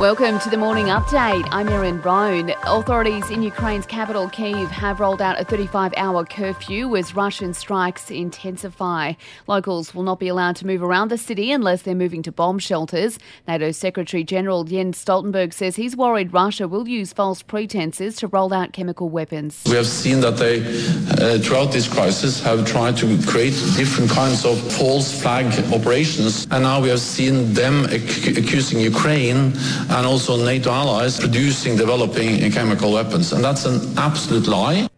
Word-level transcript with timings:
Welcome 0.00 0.40
to 0.40 0.50
the 0.50 0.56
morning 0.56 0.86
update. 0.86 1.46
I'm 1.52 1.68
Erin 1.68 2.00
Brown. 2.00 2.50
Authorities 2.64 3.30
in 3.30 3.44
Ukraine's 3.44 3.86
capital, 3.86 4.28
Kyiv, 4.28 4.68
have 4.68 4.98
rolled 4.98 5.22
out 5.22 5.40
a 5.40 5.44
35 5.44 5.94
hour 5.96 6.24
curfew 6.24 6.96
as 6.96 7.14
Russian 7.14 7.54
strikes 7.54 8.10
intensify. 8.10 9.12
Locals 9.46 9.94
will 9.94 10.02
not 10.02 10.18
be 10.18 10.26
allowed 10.26 10.56
to 10.56 10.66
move 10.66 10.82
around 10.82 11.12
the 11.12 11.16
city 11.16 11.52
unless 11.52 11.82
they're 11.82 11.94
moving 11.94 12.24
to 12.24 12.32
bomb 12.32 12.58
shelters. 12.58 13.20
NATO 13.46 13.70
Secretary 13.70 14.24
General 14.24 14.64
Jens 14.64 15.02
Stoltenberg 15.02 15.52
says 15.54 15.76
he's 15.76 15.96
worried 15.96 16.32
Russia 16.32 16.66
will 16.66 16.88
use 16.88 17.12
false 17.12 17.42
pretenses 17.42 18.16
to 18.16 18.26
roll 18.26 18.52
out 18.52 18.72
chemical 18.72 19.08
weapons. 19.08 19.62
We 19.64 19.76
have 19.76 19.86
seen 19.86 20.20
that 20.20 20.36
they, 20.38 20.60
uh, 21.12 21.38
throughout 21.38 21.70
this 21.70 21.86
crisis, 21.86 22.42
have 22.42 22.66
tried 22.66 22.96
to 22.96 23.06
create 23.28 23.52
different 23.76 24.10
kinds 24.10 24.44
of 24.44 24.60
false 24.72 25.22
flag 25.22 25.46
operations. 25.72 26.48
And 26.50 26.64
now 26.64 26.82
we 26.82 26.88
have 26.88 27.00
seen 27.00 27.54
them 27.54 27.86
ac- 27.90 28.36
accusing 28.36 28.80
Ukraine 28.80 29.52
and 29.90 30.06
also 30.06 30.36
NATO 30.36 30.70
allies 30.70 31.18
producing, 31.18 31.76
developing 31.76 32.50
chemical 32.50 32.92
weapons. 32.92 33.32
And 33.32 33.42
that's 33.42 33.64
an 33.66 33.98
absolute 33.98 34.46
lie. 34.46 34.88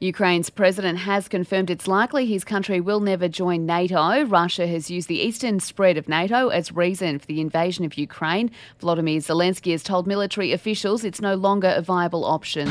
Ukraine's 0.00 0.50
president 0.50 0.98
has 0.98 1.26
confirmed 1.26 1.70
it's 1.70 1.88
likely 1.88 2.26
his 2.26 2.44
country 2.44 2.82
will 2.82 3.00
never 3.00 3.28
join 3.28 3.64
NATO. 3.64 4.24
Russia 4.26 4.66
has 4.66 4.90
used 4.90 5.08
the 5.08 5.18
eastern 5.18 5.58
spread 5.58 5.96
of 5.96 6.06
NATO 6.06 6.48
as 6.48 6.70
reason 6.70 7.18
for 7.18 7.24
the 7.24 7.40
invasion 7.40 7.82
of 7.86 7.94
Ukraine. 7.94 8.50
Volodymyr 8.82 9.16
Zelensky 9.24 9.72
has 9.72 9.82
told 9.82 10.06
military 10.06 10.52
officials 10.52 11.02
it's 11.02 11.22
no 11.22 11.34
longer 11.34 11.72
a 11.74 11.80
viable 11.80 12.26
option. 12.26 12.68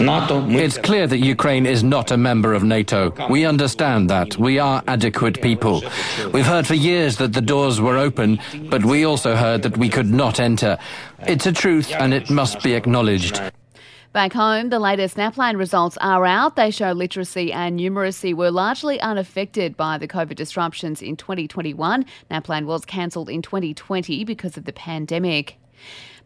It's 0.56 0.78
clear 0.78 1.08
that 1.08 1.18
Ukraine 1.18 1.66
is 1.66 1.84
not 1.84 2.12
a 2.12 2.18
member 2.18 2.54
of 2.54 2.64
NATO. 2.64 3.12
We 3.28 3.44
understand 3.44 4.08
that. 4.12 4.38
We 4.38 4.60
are 4.60 4.84
adequate 4.88 5.42
people. 5.42 5.82
We've 6.32 6.46
heard 6.46 6.68
for 6.68 6.76
years 6.76 7.18
that 7.18 7.34
the 7.34 7.42
doors 7.42 7.82
were 7.82 7.98
open, 7.98 8.40
but 8.70 8.86
we 8.86 9.04
also 9.04 9.36
heard 9.36 9.64
that 9.64 9.78
we 9.80 9.90
could 9.90 10.12
not 10.12 10.40
enter. 10.40 10.78
It's 11.28 11.48
a 11.48 11.52
truth 11.52 11.92
and 11.92 12.14
it 12.14 12.30
must 12.30 12.62
be 12.62 12.74
acknowledged. 12.76 13.42
Back 14.16 14.32
home, 14.32 14.70
the 14.70 14.80
latest 14.80 15.18
NAPLAN 15.18 15.58
results 15.58 15.98
are 16.00 16.26
out. 16.26 16.56
They 16.56 16.72
show 16.72 16.94
literacy 16.94 17.52
and 17.52 17.78
numeracy 17.78 18.34
were 18.34 18.50
largely 18.50 18.98
unaffected 19.02 19.76
by 19.76 19.98
the 19.98 20.08
COVID 20.08 20.36
disruptions 20.36 21.02
in 21.02 21.18
2021. 21.18 22.06
NAPLAN 22.32 22.66
was 22.66 22.86
cancelled 22.86 23.30
in 23.30 23.42
2020 23.42 24.24
because 24.24 24.56
of 24.56 24.64
the 24.64 24.72
pandemic. 24.72 25.58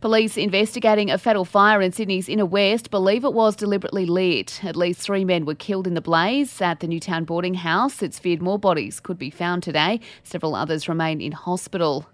Police 0.01 0.37
investigating 0.37 1.11
a 1.11 1.17
fatal 1.17 1.43
fire 1.43 1.81
in 1.81 1.91
Sydney's 1.91 2.29
inner 2.29 2.45
west 2.45 2.89
believe 2.89 3.25
it 3.25 3.33
was 3.33 3.53
deliberately 3.57 4.05
lit. 4.05 4.63
At 4.63 4.77
least 4.77 5.01
three 5.01 5.25
men 5.25 5.43
were 5.43 5.55
killed 5.55 5.87
in 5.87 5.93
the 5.93 5.99
blaze 5.99 6.61
at 6.61 6.79
the 6.79 6.87
Newtown 6.87 7.25
boarding 7.25 7.55
house. 7.55 8.01
It's 8.01 8.17
feared 8.17 8.41
more 8.41 8.57
bodies 8.57 9.01
could 9.01 9.19
be 9.19 9.29
found 9.29 9.61
today. 9.61 9.99
Several 10.23 10.55
others 10.55 10.87
remain 10.87 11.19
in 11.19 11.33
hospital. 11.33 12.07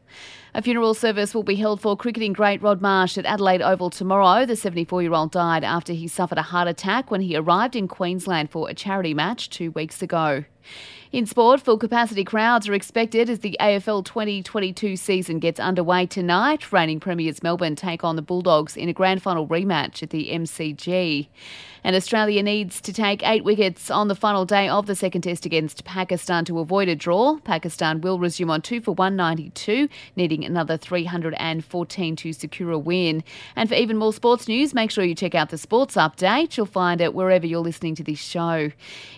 A 0.56 0.64
funeral 0.64 0.96
service 0.96 1.36
will 1.36 1.44
be 1.44 1.58
held 1.58 1.80
for 1.80 1.96
cricketing 1.96 2.34
great 2.34 2.60
Rod 2.64 2.82
Marsh 2.82 3.20
at 3.20 3.26
Adelaide 3.28 3.62
Oval 3.62 3.92
tomorrow. 3.92 4.48
The 4.48 4.56
74 4.56 5.04
year 5.04 5.14
old 5.14 5.32
died 5.32 5.64
after 5.64 5.94
he 5.94 6.08
suffered 6.08 6.40
a 6.40 6.44
heart 6.44 6.68
attack 6.68 7.12
when 7.12 7.22
he 7.22 7.36
arrived 7.36 7.76
in 7.76 7.88
Queensland 7.88 8.50
for 8.50 8.68
a 8.68 8.74
charity 8.74 9.14
match 9.14 9.52
two 9.52 9.70
weeks 9.72 10.02
ago. 10.02 10.46
In 11.12 11.26
sport, 11.26 11.62
full 11.62 11.78
capacity 11.78 12.24
crowds 12.24 12.68
are 12.68 12.74
expected 12.74 13.30
as 13.30 13.40
the 13.40 13.56
AFL 13.60 14.04
2022 14.04 14.98
season 14.98 15.40
gets 15.40 15.60
underway 15.60 16.06
tonight. 16.06 16.72
Reigning 16.74 17.00
premiers 17.00 17.44
Melbourne 17.44 17.75
take 17.76 18.04
on 18.04 18.16
the 18.16 18.22
Bulldogs 18.22 18.76
in 18.78 18.90
a 18.90 18.94
grand 18.94 19.22
final 19.22 19.48
rematch 19.48 20.02
at 20.04 20.10
the 20.10 20.30
MCG. 20.32 21.28
And 21.86 21.96
Australia 21.96 22.42
needs 22.42 22.82
to 22.82 22.92
take 22.92 23.22
eight 23.22 23.44
wickets 23.44 23.92
on 23.92 24.08
the 24.08 24.16
final 24.16 24.44
day 24.44 24.68
of 24.68 24.88
the 24.88 24.96
second 24.96 25.22
test 25.22 25.46
against 25.46 25.86
Pakistan 25.86 26.44
to 26.46 26.58
avoid 26.58 26.88
a 26.88 26.96
draw. 26.96 27.38
Pakistan 27.42 28.02
will 28.02 28.18
resume 28.18 28.50
on 28.50 28.64
2 28.64 28.82
for 28.82 28.96
192, 28.96 29.88
needing 30.16 30.44
another 30.44 30.78
314 30.78 32.16
to 32.16 32.34
secure 32.34 32.72
a 32.72 32.80
win. 32.80 33.24
And 33.56 33.70
for 33.70 33.76
even 33.76 33.98
more 33.98 34.14
sports 34.14 34.48
news, 34.48 34.74
make 34.74 34.90
sure 34.90 35.04
you 35.04 35.14
check 35.14 35.36
out 35.36 35.52
the 35.52 35.60
sports 35.60 35.94
update. 35.94 36.58
You'll 36.58 36.66
find 36.66 37.02
it 37.02 37.14
wherever 37.14 37.46
you're 37.46 37.60
listening 37.60 37.94
to 37.96 38.04
this 38.04 38.18
show. 38.18 38.72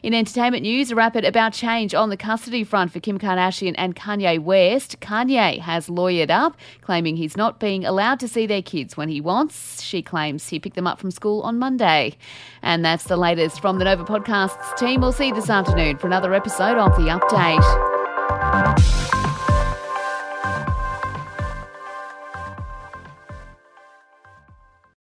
In 0.04 0.14
entertainment 0.14 0.64
news, 0.64 0.92
a 0.92 0.96
rapid 0.96 1.24
about 1.24 1.54
change 1.54 1.96
on 1.96 2.10
the 2.10 2.18
custody 2.18 2.66
front 2.66 2.92
for 2.92 3.00
Kim 3.00 3.18
Kardashian 3.18 3.76
and 3.78 3.96
Kanye 3.96 4.40
West. 4.40 5.00
Kanye 5.00 5.60
has 5.60 5.88
lawyered 5.88 6.30
up, 6.30 6.58
claiming 6.82 7.16
he's 7.16 7.38
not 7.38 7.62
being 7.62 7.86
allowed 7.86 8.20
to 8.20 8.28
see 8.28 8.46
their 8.48 8.62
kids 8.62 8.98
when 8.98 9.10
he 9.10 9.22
wants. 9.22 9.82
She 9.82 10.02
claims 10.02 10.48
he 10.48 10.60
picked 10.60 10.76
them 10.76 10.88
up 10.88 11.00
from 11.00 11.12
school 11.12 11.42
on 11.42 11.60
Monday. 11.60 12.16
And 12.62 12.84
that's 12.84 13.06
the 13.06 13.18
latest 13.18 13.62
from 13.62 13.80
the 13.80 13.86
Nova 13.86 14.04
Podcasts 14.04 14.76
team. 14.78 15.02
We'll 15.02 15.12
see 15.12 15.28
you 15.28 15.36
this 15.36 15.50
afternoon 15.50 15.98
for 15.98 16.08
another 16.08 16.34
episode 16.34 16.78
of 16.78 16.96
The 16.96 17.10
Update. 17.10 18.97